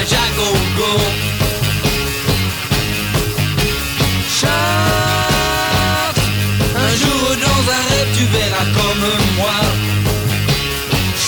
à. 0.00 0.30
Chante, 4.40 6.20
un 6.74 6.92
jour 6.96 7.24
dans 7.44 7.62
un 7.76 7.82
rêve 7.90 8.10
tu 8.16 8.24
verras 8.24 8.68
comme 8.78 9.06
moi. 9.36 9.58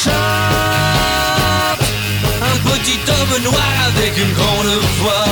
Chante, 0.02 1.84
un 2.50 2.56
petit 2.70 3.00
homme 3.10 3.42
noir 3.42 3.72
avec 3.88 4.12
une 4.16 4.32
grande 4.32 4.74
voix. 5.00 5.28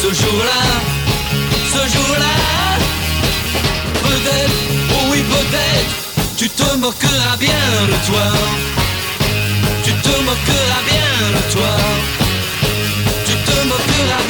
Ce 0.00 0.08
jour-là, 0.14 0.62
ce 1.74 1.82
jour-là, 1.94 2.36
peut-être, 4.04 4.58
oh 4.92 5.04
oui 5.10 5.20
peut-être, 5.22 5.92
tu 6.36 6.48
te 6.48 6.76
moqueras 6.76 7.36
bien 7.40 7.66
de 7.88 7.98
toi. 8.06 8.26
Tu 9.82 9.92
te 9.92 10.14
moqueras 10.20 10.82
bien 10.86 11.10
de 11.34 11.52
toi. 11.52 12.17
Yeah. 13.98 14.27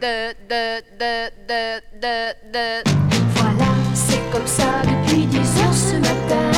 de, 0.00 0.32
de, 0.48 0.80
de, 0.98 1.30
de, 1.48 1.80
de, 2.00 2.16
de. 2.54 2.90
Voilà, 3.34 3.70
c'est 3.92 4.20
comme 4.32 4.46
ça 4.46 4.80
depuis 4.82 5.26
10 5.26 5.38
heures 5.38 5.74
ce 5.74 5.96
matin. 5.96 6.50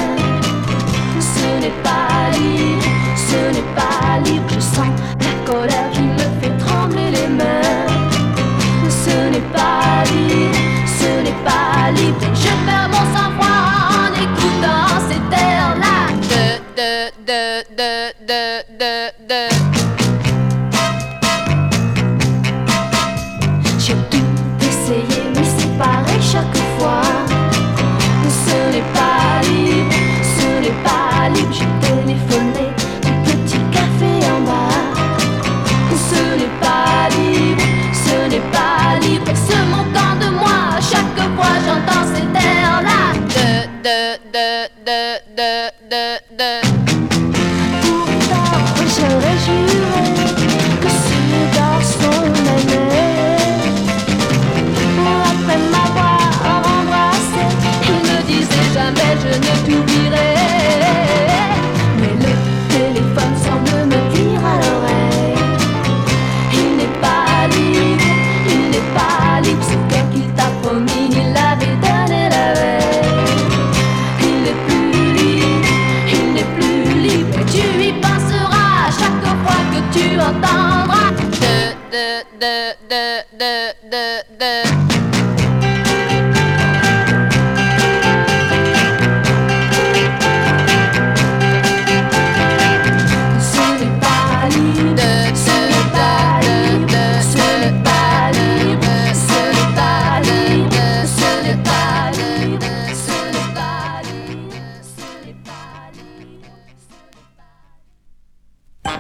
Ce 1.19 1.61
n'est 1.61 1.83
pas 1.83 2.31
libre, 2.39 2.85
ce 3.17 3.55
n'est 3.55 3.75
pas 3.75 4.19
libre, 4.25 4.47
je 4.49 4.61
sens 4.61 4.89
la 5.21 5.53
colère 5.53 5.91
qui 5.93 6.03
me 6.03 6.19
fait 6.41 6.57
trembler 6.59 7.11
les 7.11 7.29
mains. 7.29 7.87
Ce 8.89 9.31
n'est 9.31 9.49
pas 9.53 10.05
libre. 10.13 10.22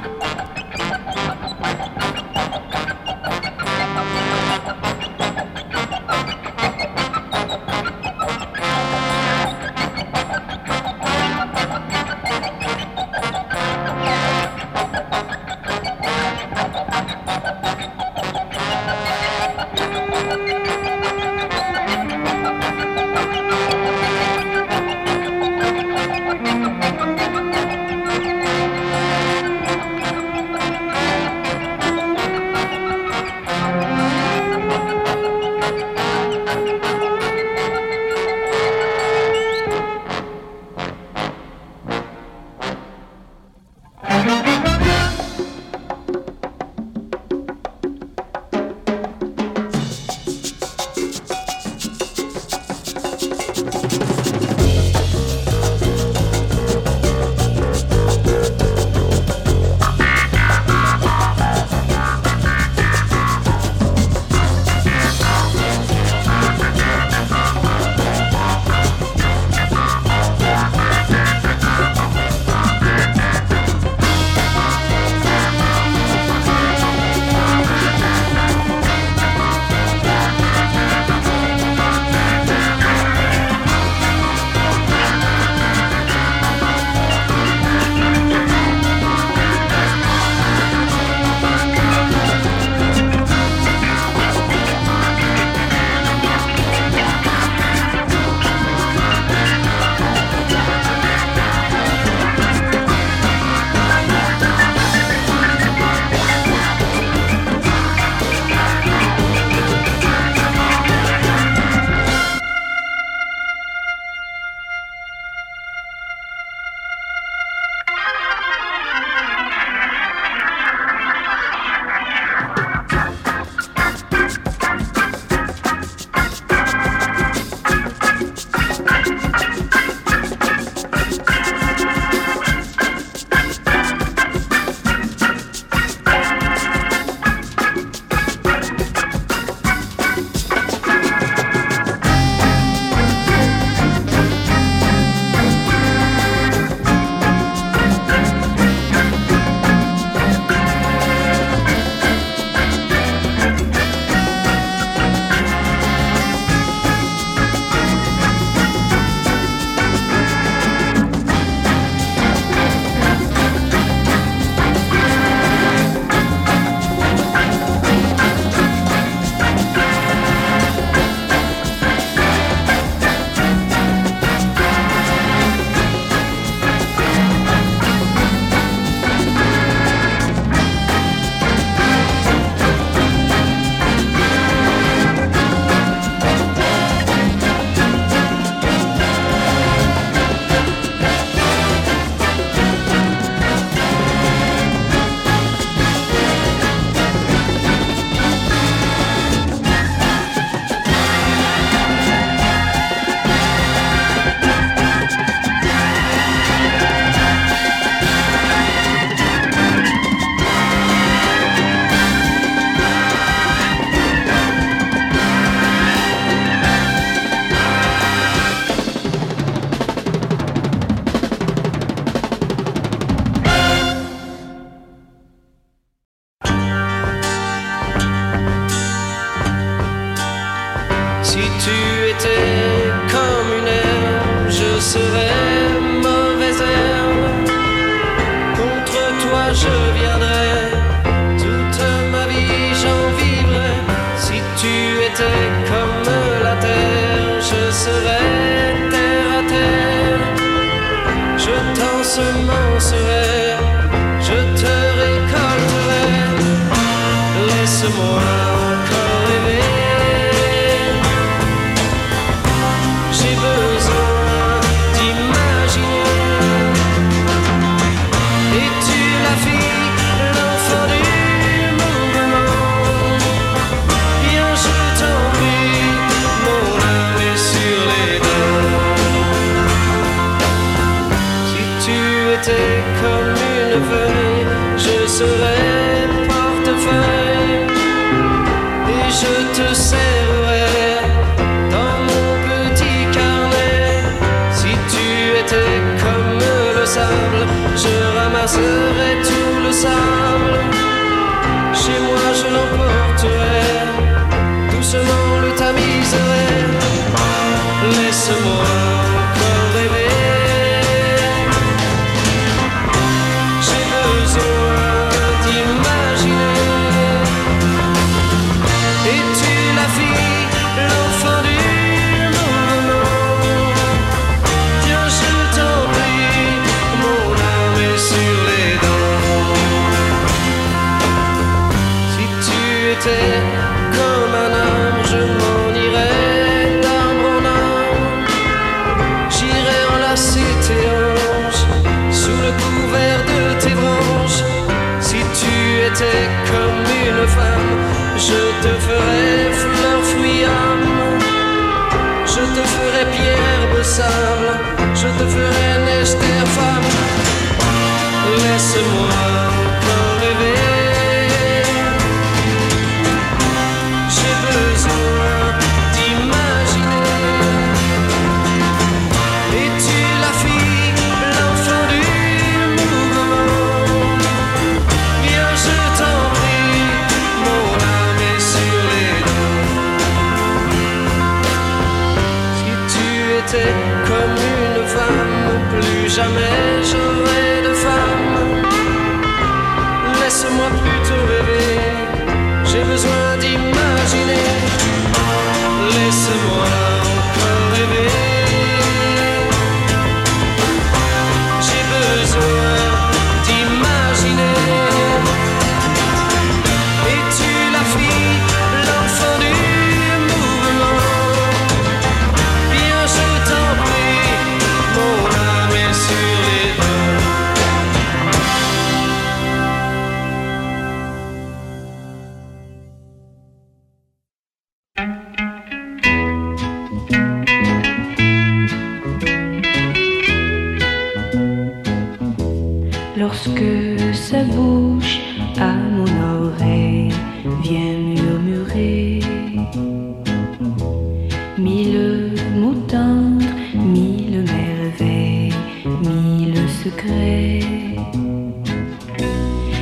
Yeah. 0.02 0.28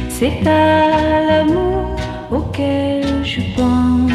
C'est 0.09 0.47
à 0.47 1.25
l'amour 1.29 1.97
auquel 2.31 3.03
je 3.25 3.41
pense 3.57 4.11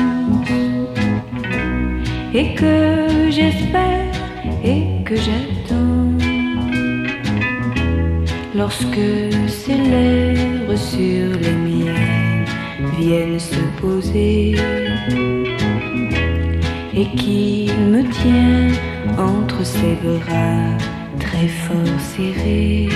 et 2.33 2.53
que 2.53 3.29
j'espère 3.31 4.13
et 4.63 4.83
que 5.03 5.15
j'attends. 5.15 6.11
Lorsque 8.53 9.09
ses 9.47 9.77
lèvres 9.77 10.77
sur 10.77 11.25
les 11.43 11.57
miennes 11.67 12.45
viennent 12.99 13.39
se 13.39 13.61
poser 13.81 14.55
et 16.93 17.07
qu'il 17.17 17.73
me 17.93 18.03
tient 18.19 18.69
entre 19.17 19.65
ses 19.65 19.95
bras 20.03 20.94
très 21.35 21.47
fort 21.47 21.99
serré. 21.99 22.87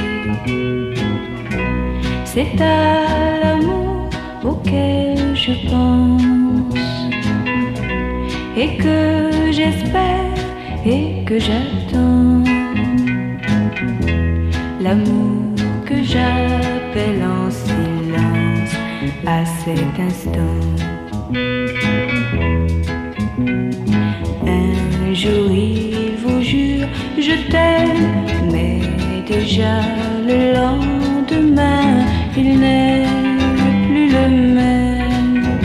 C'est 2.25 2.61
à 2.61 3.03
l'amour 3.41 4.09
auquel 4.43 5.35
je 5.35 5.53
pense 5.69 6.73
et 8.55 8.77
que 8.77 9.51
j'espère 9.51 10.35
et 10.85 11.23
que 11.25 11.37
j'attends. 11.39 12.43
L'amour 14.81 15.55
que 15.85 16.01
j'appelle 16.01 17.21
en 17.23 17.49
silence 17.51 18.73
à 19.25 19.43
cet 19.61 19.95
instant. 20.09 20.59
Un 24.47 25.13
jour 25.13 25.51
il 25.51 26.11
vous 26.23 26.41
jure, 26.41 26.87
je 27.17 27.35
t'aime 27.51 28.18
déjà 29.29 29.81
le 30.27 30.53
lendemain, 30.55 32.03
il 32.35 32.59
n'est 32.59 33.05
plus 33.87 34.09
le 34.17 34.25
même. 34.59 35.59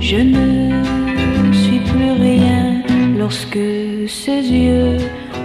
Je 0.00 0.16
ne 0.16 1.52
suis 1.52 1.80
plus 1.80 2.12
rien 2.12 2.82
lorsque 3.18 3.68
ses 4.08 4.40
yeux 4.40 4.96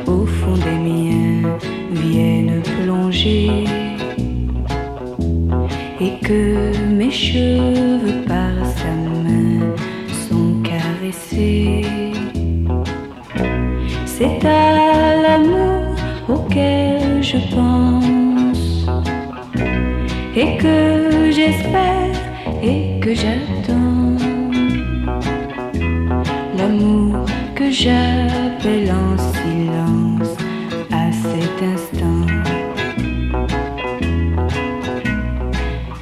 au 0.07 0.25
fond 0.25 0.55
des 0.65 0.79
miens 0.87 1.57
viennent 1.91 2.61
plonger 2.83 3.65
et 5.99 6.13
que 6.25 6.71
mes 6.99 7.11
cheveux 7.11 7.80
j'attends. 23.15 24.17
L'amour 26.57 27.25
que 27.55 27.69
j'appelle 27.71 28.91
en 28.91 29.17
silence 29.33 30.35
à 30.91 31.11
cet 31.11 31.57
instant. 31.73 32.25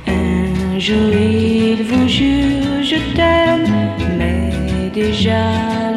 Un 0.08 0.80
jour 0.80 1.12
il 1.14 1.84
vous 1.84 2.08
jure 2.08 2.84
je 2.84 2.98
t'aime, 3.16 3.72
mais 4.18 4.90
déjà 4.94 5.44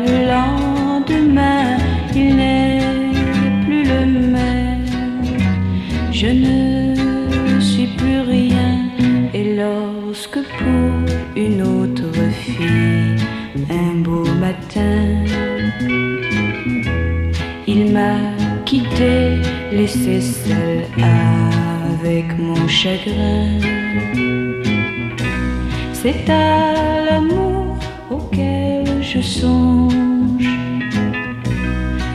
le 0.07 0.17
lendemain 0.33 1.79
il 2.15 2.37
n'est 2.37 2.52
une 11.37 11.63
autre 11.63 12.13
fille, 12.31 13.17
un 13.71 14.01
beau 14.01 14.25
matin, 14.41 15.25
il 17.67 17.93
m'a 17.93 18.17
quitté, 18.65 19.39
laissé 19.73 20.21
seul 20.21 20.85
avec 21.03 22.39
mon 22.39 22.69
chagrin. 22.69 23.59
C'est 25.93 26.29
à 26.29 26.75
l'amour 27.11 27.79
auquel 28.11 28.85
je 29.01 29.21
songe. 29.21 29.93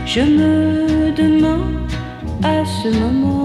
Je 0.06 0.22
me 0.22 1.12
demande 1.16 1.92
à 2.44 2.64
ce 2.66 2.90
moment 2.90 3.37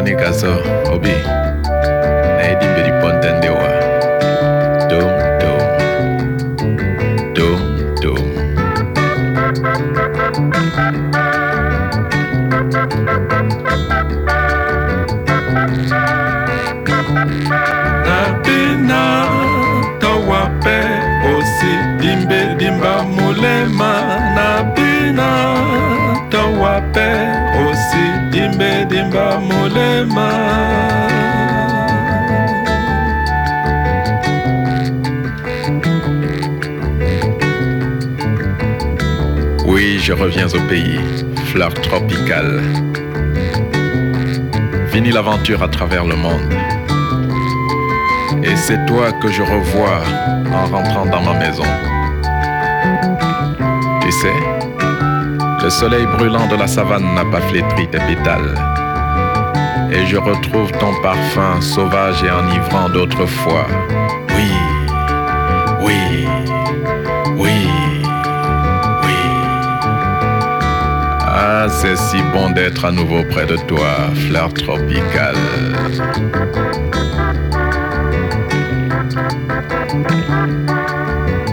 Veronica, 0.00 0.32
so 0.32 0.62
Obi. 0.90 1.39
Oui, 39.66 39.98
je 39.98 40.12
reviens 40.12 40.48
au 40.48 40.60
pays, 40.68 41.00
fleur 41.46 41.72
tropicale. 41.74 42.62
Fini 44.92 45.10
l'aventure 45.10 45.62
à 45.62 45.68
travers 45.68 46.04
le 46.04 46.16
monde. 46.16 46.52
Et 48.42 48.56
c'est 48.56 48.84
toi 48.86 49.12
que 49.12 49.28
je 49.30 49.42
revois 49.42 50.02
en 50.52 50.66
rentrant 50.66 51.06
dans 51.06 51.22
ma 51.22 51.38
maison. 51.38 51.64
Tu 54.02 54.12
sais, 54.12 54.34
le 55.62 55.70
soleil 55.70 56.06
brûlant 56.16 56.46
de 56.48 56.56
la 56.56 56.66
savane 56.66 57.14
n'a 57.14 57.24
pas 57.24 57.40
flétri 57.40 57.88
tes 57.88 58.00
pétales. 58.00 58.54
Et 59.92 60.06
je 60.06 60.16
retrouve 60.16 60.70
ton 60.72 60.94
parfum 61.02 61.60
sauvage 61.60 62.22
et 62.22 62.30
enivrant 62.30 62.88
d'autrefois. 62.88 63.66
Oui, 64.36 64.50
oui, 65.82 66.26
oui, 67.36 67.68
oui. 69.02 69.20
Ah, 71.26 71.66
c'est 71.68 71.96
si 71.96 72.18
bon 72.32 72.50
d'être 72.50 72.84
à 72.84 72.92
nouveau 72.92 73.24
près 73.24 73.46
de 73.46 73.56
toi, 73.56 74.10
fleur 74.28 74.54
tropicale. 74.54 75.36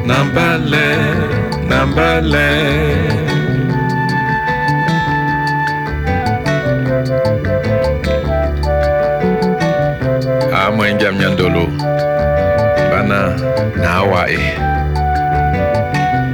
Nambale, 0.05 0.77
Nambale. 1.67 3.26
Amwenja 11.07 11.11
myandolo 11.11 11.67
bana 12.91 13.35
na 13.75 13.91
awae 13.93 14.39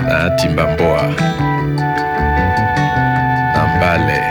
na 0.08 0.30
timba 0.30 0.68
mboa. 0.68 1.04
Na 3.54 3.68
mbale. 3.78 4.22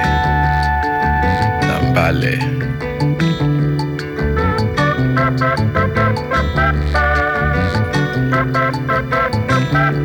Na 1.66 1.90
mbale. 1.90 2.38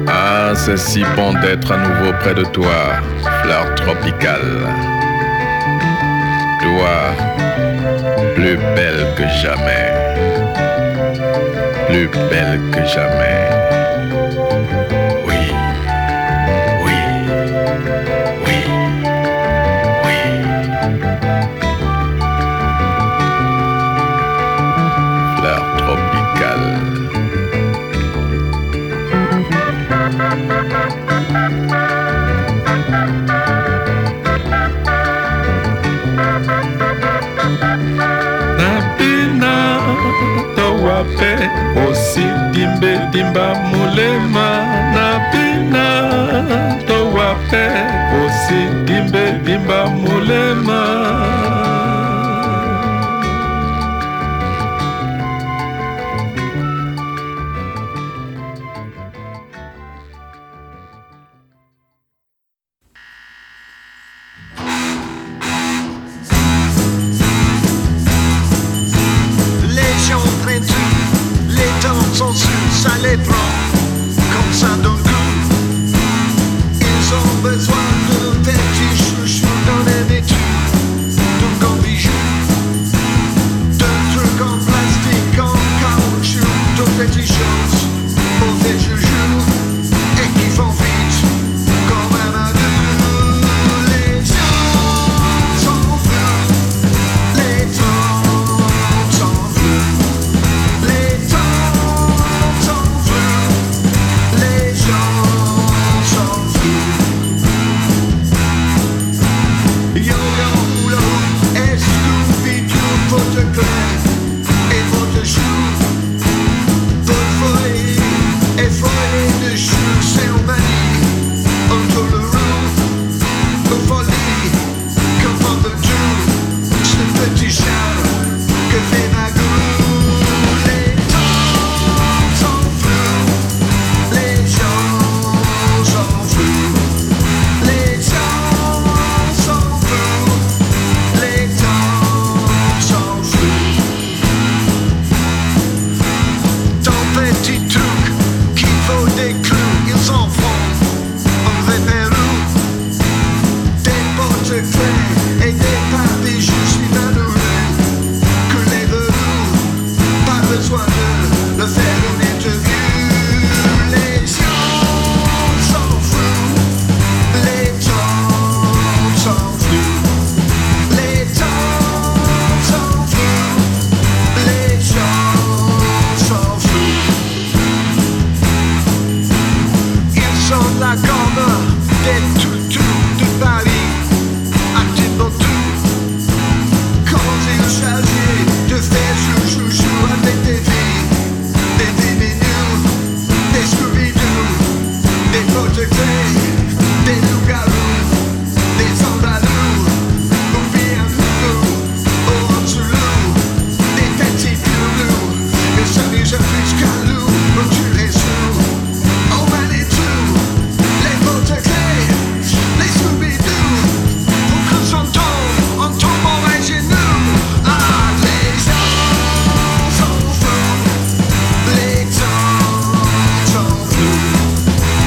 Ah, 0.07 0.53
c'est 0.55 0.77
si 0.77 1.03
bon 1.15 1.33
d'être 1.41 1.71
à 1.71 1.77
nouveau 1.77 2.13
près 2.19 2.35
de 2.35 2.43
toi, 2.43 3.01
fleur 3.41 3.73
tropicale. 3.75 4.67
Toi, 6.61 6.93
plus 8.37 8.57
belle 8.75 9.03
que 9.15 9.27
jamais. 9.41 9.91
Plus 11.87 12.07
belle 12.29 12.59
que 12.71 12.85
jamais. 12.85 13.47
sidimbedimba 42.11 43.55
molema 43.55 44.47
na 44.93 45.05
mpina 45.19 45.85
towa 46.87 47.27
mpe 47.35 47.65
kosidimbedimba 48.11 49.79
molema. 49.87 50.81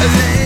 Late 0.01 0.40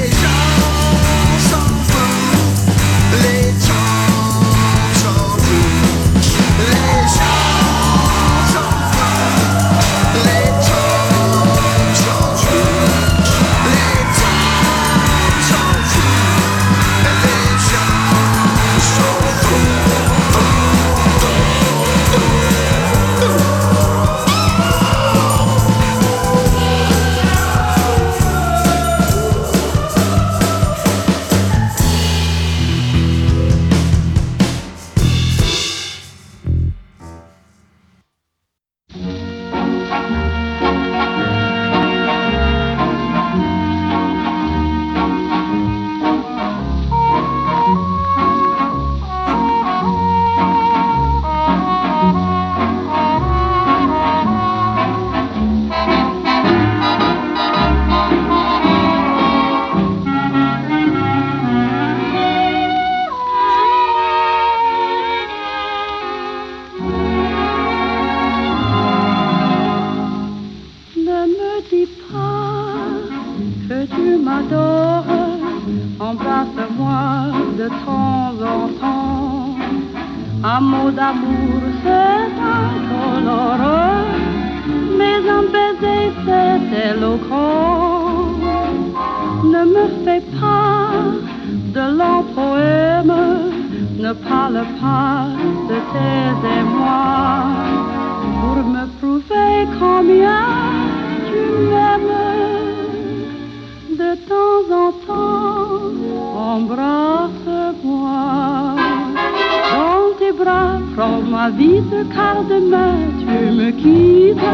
car 112.24 112.38
demain 112.54 112.96
tu 113.20 113.36
me 113.58 113.68
quittes, 113.82 114.50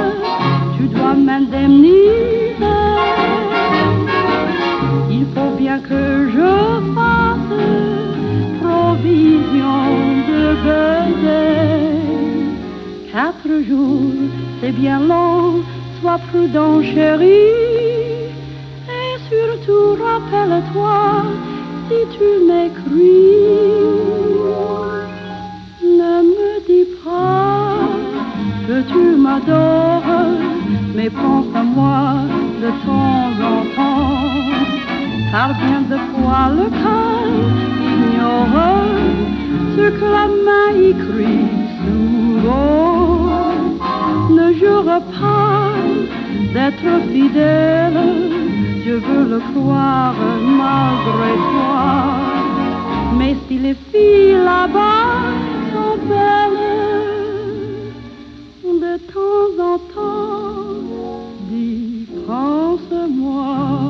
tu 0.77 0.85
dois 0.95 1.15
m'indemniser. 1.27 2.77
Il 5.17 5.25
faut 5.35 5.53
bien 5.63 5.79
que 5.91 6.05
je 6.35 6.53
fasse 6.97 7.57
provision 8.63 9.81
de 10.31 10.43
baiser. 10.65 11.51
Quatre 13.13 13.55
jours, 13.69 14.21
c'est 14.61 14.75
bien 14.83 14.99
long, 15.11 15.63
sois 15.99 16.21
prudent 16.29 16.77
chérie. 16.93 18.31
Et 19.01 19.13
surtout 19.31 19.89
rappelle-toi 20.07 20.99
si 21.87 21.99
tu 22.15 22.29
m'écris. 22.49 23.21
Que 28.71 28.83
tu 28.93 29.03
m'adores, 29.25 30.31
mais 30.95 31.11
pense 31.11 31.51
à 31.61 31.65
moi 31.77 32.03
de 32.63 32.71
temps 32.87 33.33
en 33.53 33.61
temps. 33.77 34.21
Car 35.33 35.51
bien 35.63 35.81
de 35.93 35.99
fois 36.11 36.45
le 36.59 36.67
cœur 36.83 37.25
ignore 37.95 38.61
ce 39.75 39.87
que 39.99 40.09
la 40.19 40.27
main 40.47 40.71
écrit 40.93 41.49
ne 44.39 44.47
jure 44.61 44.93
pas 45.19 45.73
d'être 46.55 46.91
fidèle, 47.13 48.01
je 48.87 48.95
veux 49.07 49.25
le 49.35 49.41
croire 49.51 50.21
malgré 50.63 51.33
toi. 51.51 51.83
Mais 53.19 53.35
si 53.47 53.59
les 53.59 53.77
filles 53.91 54.39
là-bas 54.51 55.11
sont 55.73 55.97
belles, 56.09 56.50
de 58.81 58.97
temps 59.13 59.53
en 59.63 59.79
temps, 59.93 60.75
dis, 61.51 62.07
pense-moi. 62.27 63.81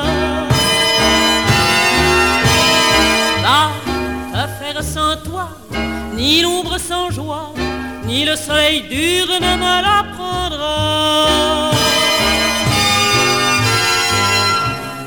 ni 8.11 8.25
le 8.25 8.35
soleil 8.35 8.81
dur 8.93 9.27
ne 9.45 9.53
me 9.63 9.73
l'apprendra. 9.85 10.79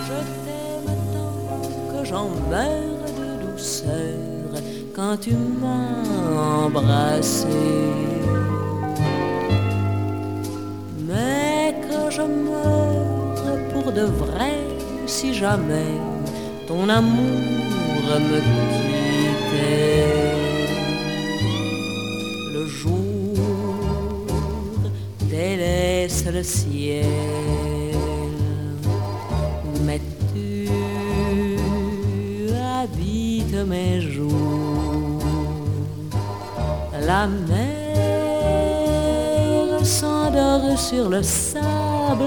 Je 0.09 0.19
t'aime 0.45 0.93
tant 1.15 1.37
que 1.91 2.01
j'en 2.11 2.29
meurs 2.51 2.95
quand 4.97 5.17
tu 5.25 5.35
m'as 5.61 6.65
embrassé. 6.67 7.63
Mais 11.09 11.75
que 11.87 12.01
je 12.17 12.25
meure 12.49 13.59
pour 13.73 13.87
de 13.99 14.07
vrai, 14.23 14.57
si 15.07 15.29
jamais 15.35 15.95
ton 16.69 16.89
amour 16.89 18.05
me 18.31 18.39
quittait. 18.49 20.14
Le 26.31 26.43
ciel 26.43 27.05
mes 33.67 34.01
jours. 34.01 35.23
La 37.07 37.27
mer 37.27 37.85
s'endort 39.85 40.79
sur 40.79 41.09
le 41.09 41.23
sable, 41.23 42.25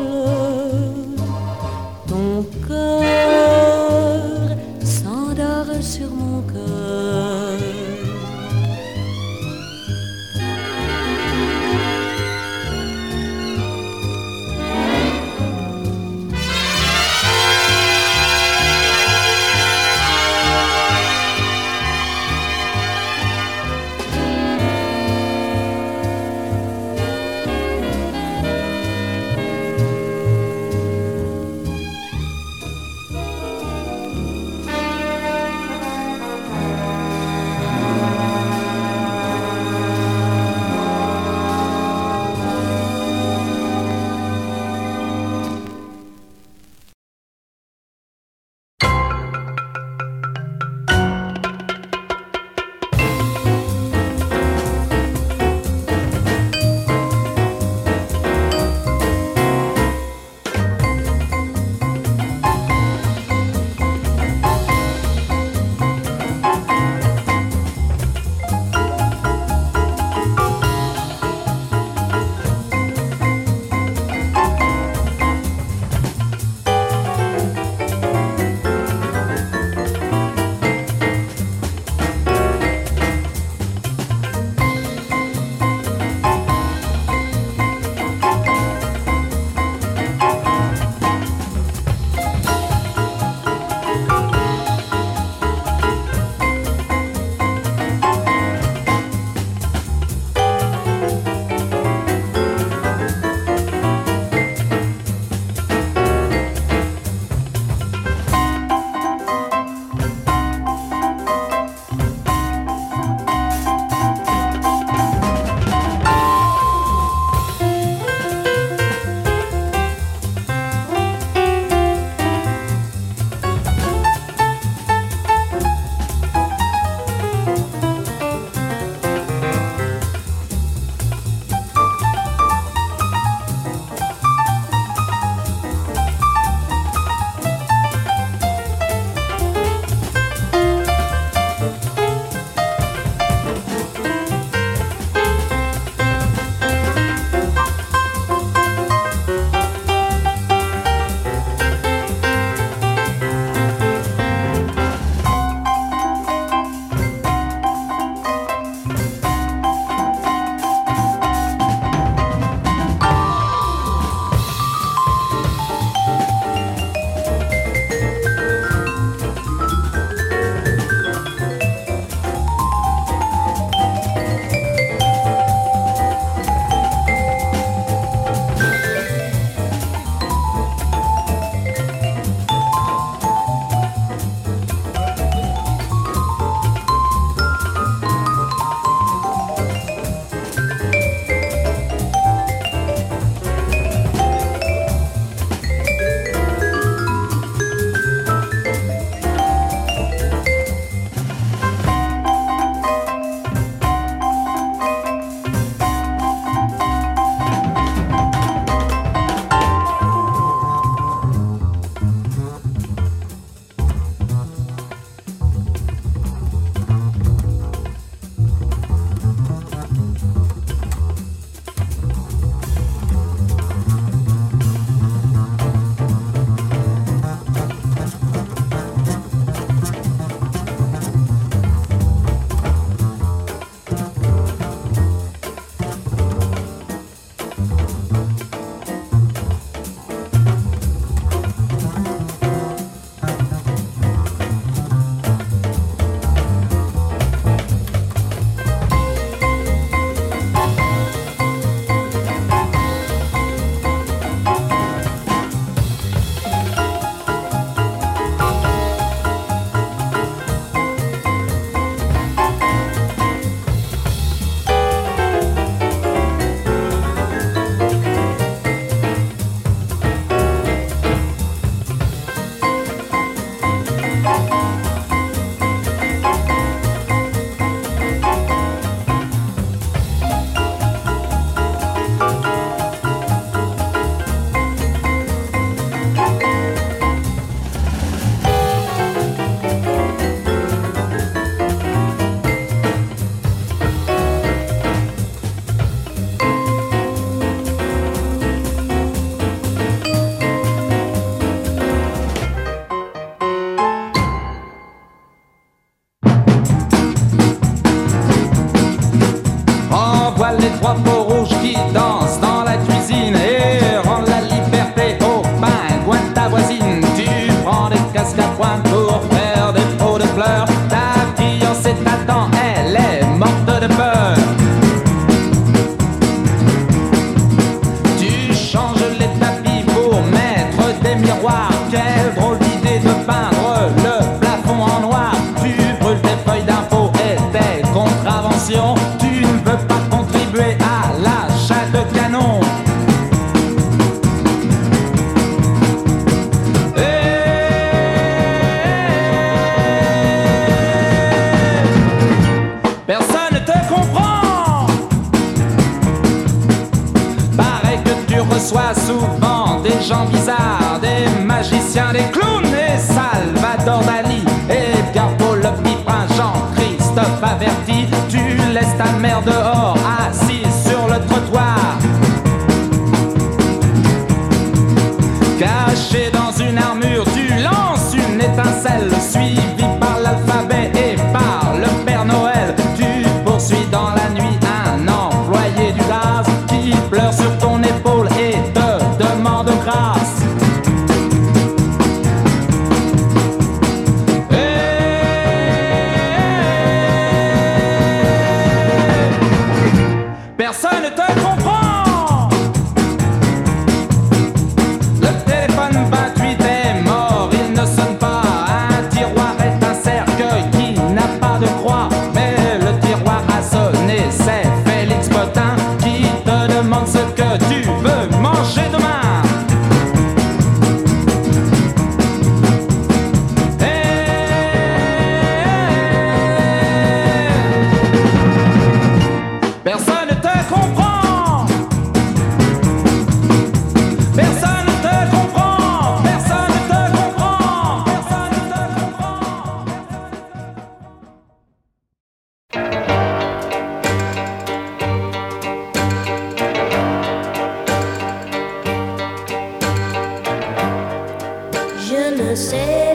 Je 452.67 453.06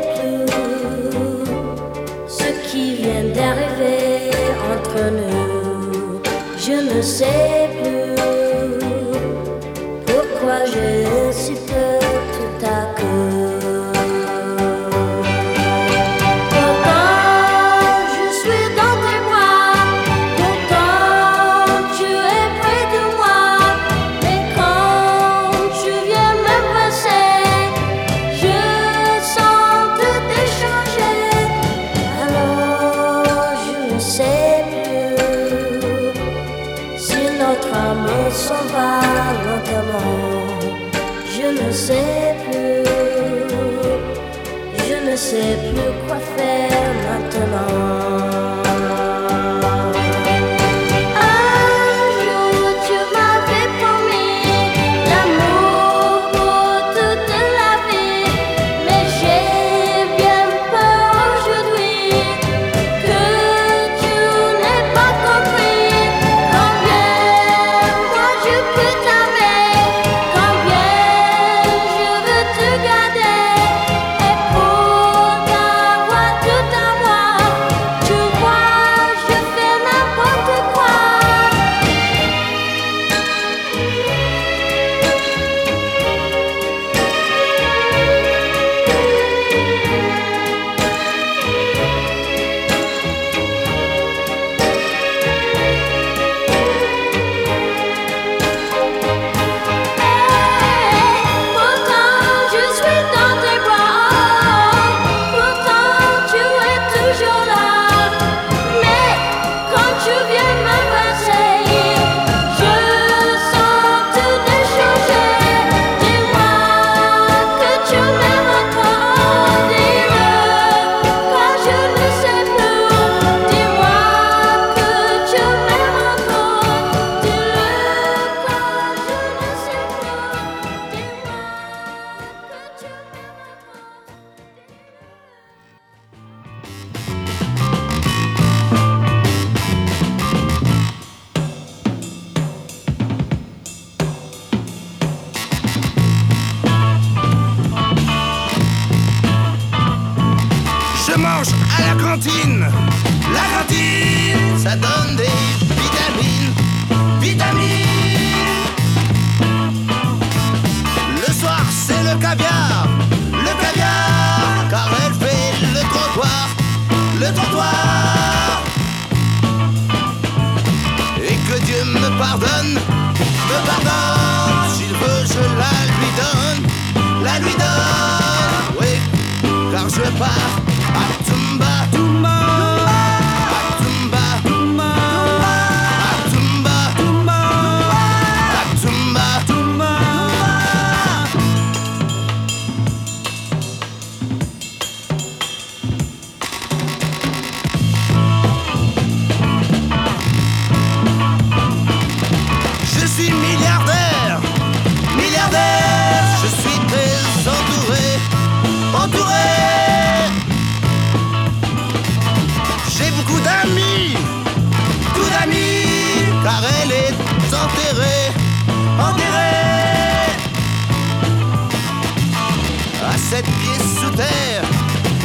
pieds 223.43 223.85
sous 224.01 224.11
terre, 224.11 224.65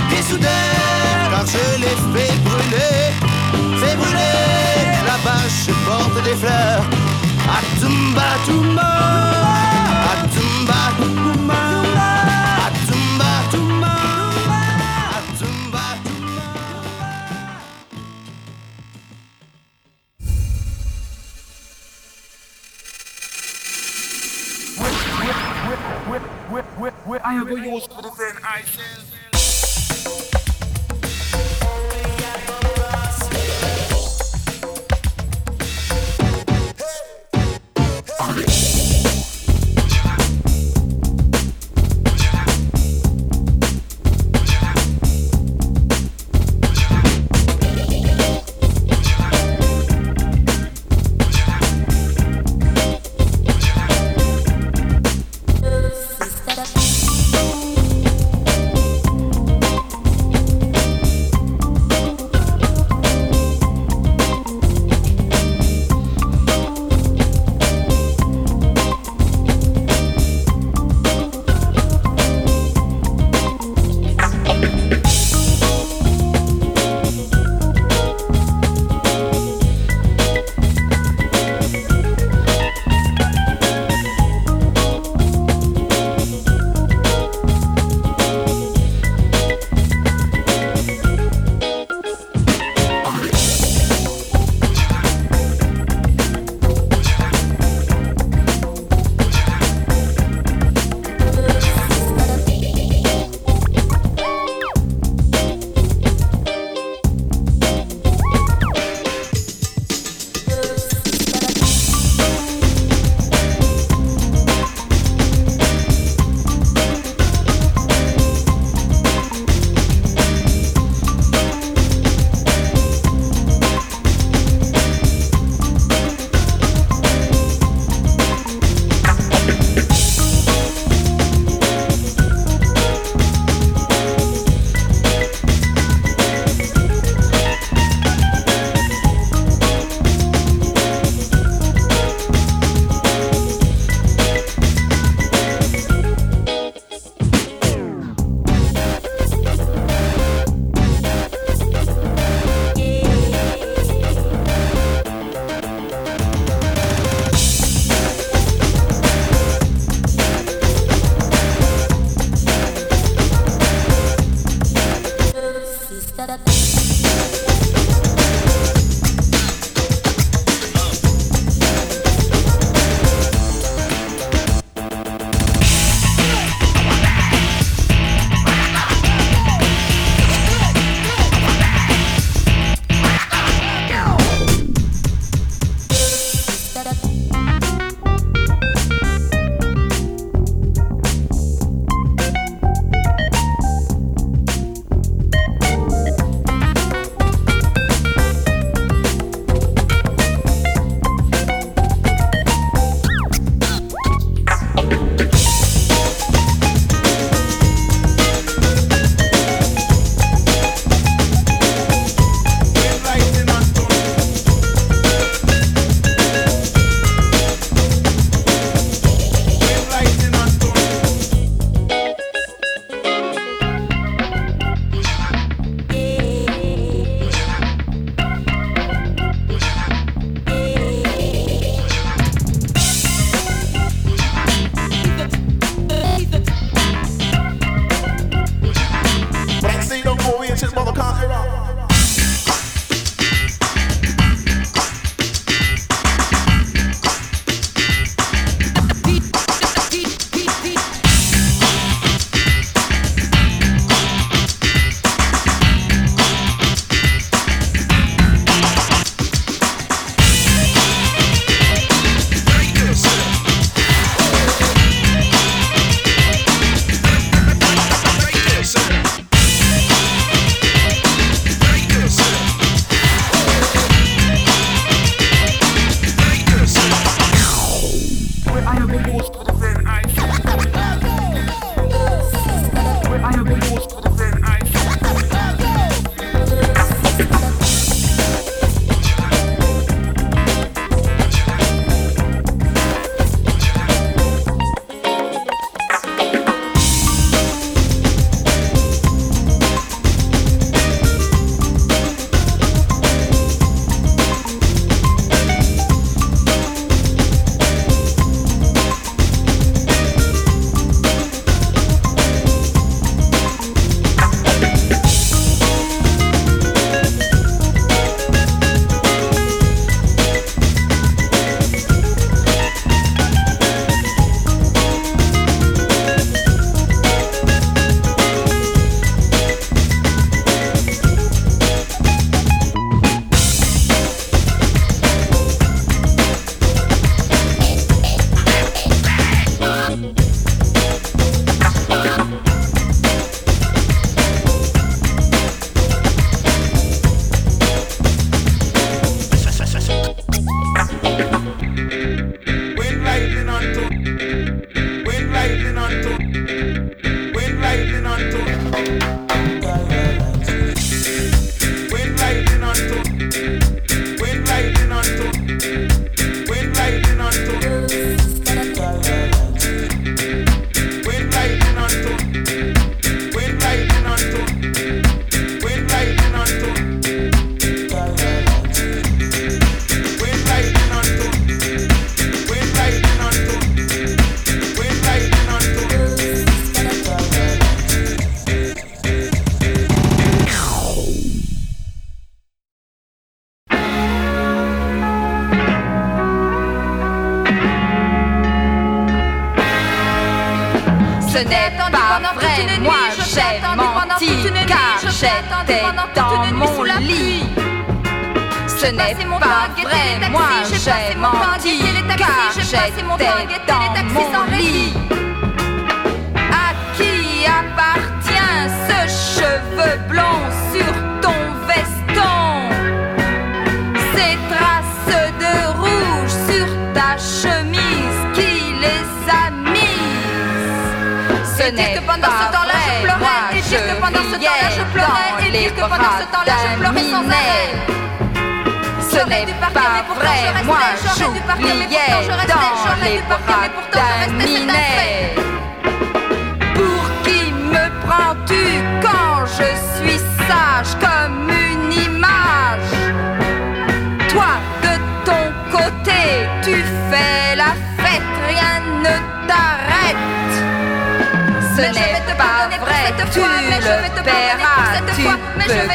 pieds 0.10 0.24
sous 0.30 0.38
terre, 0.38 1.30
car 1.32 1.46
je 1.46 1.82
les 1.82 1.98
fais 2.14 2.34
brûler, 2.46 3.02
fais 3.80 3.96
brûler. 3.96 4.38
Là-bas 5.06 5.44
porte 5.86 6.24
des 6.24 6.36
fleurs, 6.36 6.84
Atumba, 7.58 8.30
tumba, 8.46 8.92
Atumba, 10.12 10.82
tumba, 10.98 12.17
I 27.28 27.34
am 27.34 27.46
going 27.46 27.62
to 27.62 27.70
use 27.72 27.86
for 27.88 28.02
I 28.42 28.62
says. 28.62 29.27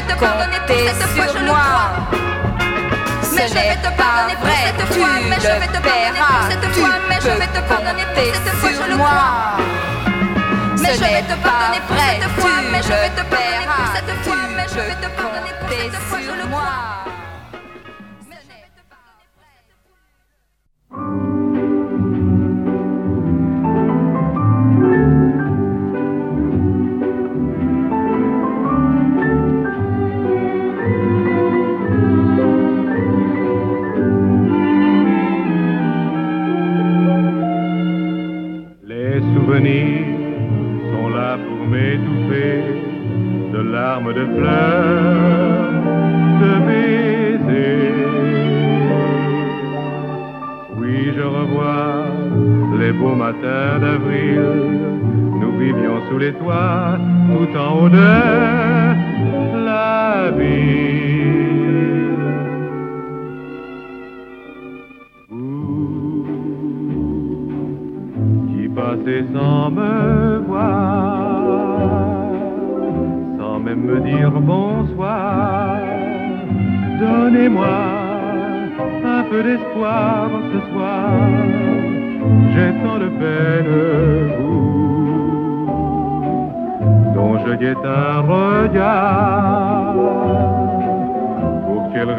Peux 0.00 0.14
compter 0.14 0.88
sur 1.14 1.40
moi. 1.42 1.56
Mais 3.34 3.48
je 3.48 3.54
vais 3.54 3.76
te 3.76 3.90
pardonner 3.96 4.36
pour 4.40 4.48
cette 4.48 4.94
fois, 4.94 5.08
mais 5.28 5.36
je 5.36 5.48
vais 5.48 5.66
te 5.66 5.80
pardonner 5.82 6.22
pour 6.28 6.42
cette 6.50 6.74
fois, 6.74 6.94
mais 7.08 7.18
je 7.20 7.28
vais 7.28 7.46
te 7.46 7.60
pardonner 7.68 8.06
pour 8.14 8.34
cette 8.34 8.54
fois, 8.60 8.70
je 8.70 8.90
le 8.90 8.96
crois. 8.96 9.56
Mais 10.82 10.94
je 10.94 11.00
vais 11.00 11.22
te 11.22 11.36
pardonner 11.42 11.80
pour 11.86 11.96
cette 11.96 12.28
fois, 12.40 12.58
mais 12.70 12.82
je 12.82 12.88
vais 12.88 13.10
te 13.10 13.22
pardonner 13.30 13.66
pour 13.66 13.86
cette 13.94 14.24
fois, 14.24 14.36
mais 14.56 14.66
je 14.68 14.80
vais 14.80 14.94
te 14.94 15.08
pardonner 15.16 15.54
pour 15.60 15.68
cette 15.70 16.02
fois, 16.08 16.18
je 16.20 16.42
le 16.42 16.46
crois. 16.48 17.11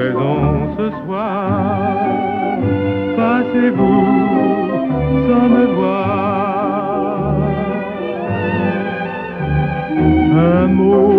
Raison 0.04 0.76
ce 0.78 0.90
soir 1.06 1.94
passez-vous 3.16 4.06
sans 5.28 5.48
me 5.56 5.66
voir. 5.78 7.38
Un 10.36 10.68
mot, 10.68 11.12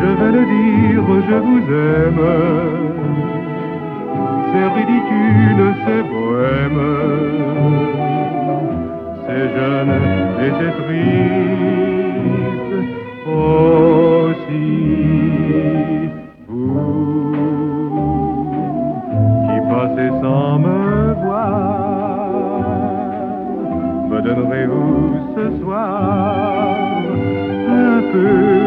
je 0.00 0.08
vais 0.18 0.32
le 0.38 0.44
dire, 0.56 1.06
je 1.30 1.36
vous 1.46 1.64
aime. 1.94 2.24
C'est 4.50 4.68
ridicule, 4.78 5.62
c'est 5.82 6.04
bohème. 6.12 6.84
C'est 9.26 9.46
jeune 9.56 9.94
et 10.44 10.50
c'est 10.58 10.74
triste 10.82 11.95
me 24.36 24.42
donnerez-vous 24.42 25.34
ce 25.34 25.62
soir? 25.62 26.76
Un 27.68 28.02
peu 28.12 28.65